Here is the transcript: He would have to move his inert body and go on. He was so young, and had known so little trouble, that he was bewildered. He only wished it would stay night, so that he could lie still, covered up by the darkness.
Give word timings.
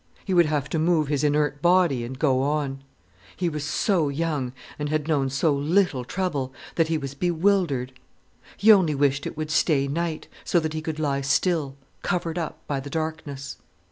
He 0.25 0.33
would 0.33 0.47
have 0.47 0.67
to 0.69 0.79
move 0.79 1.09
his 1.09 1.23
inert 1.23 1.61
body 1.61 2.03
and 2.03 2.17
go 2.17 2.41
on. 2.41 2.83
He 3.37 3.49
was 3.49 3.63
so 3.63 4.09
young, 4.09 4.51
and 4.79 4.89
had 4.89 5.07
known 5.07 5.29
so 5.29 5.53
little 5.53 6.03
trouble, 6.03 6.51
that 6.73 6.87
he 6.87 6.97
was 6.97 7.13
bewildered. 7.13 7.93
He 8.57 8.71
only 8.71 8.95
wished 8.95 9.27
it 9.27 9.37
would 9.37 9.51
stay 9.51 9.87
night, 9.87 10.27
so 10.43 10.59
that 10.59 10.73
he 10.73 10.81
could 10.81 10.97
lie 10.97 11.21
still, 11.21 11.75
covered 12.01 12.39
up 12.39 12.65
by 12.65 12.79
the 12.79 12.89
darkness. 12.89 13.57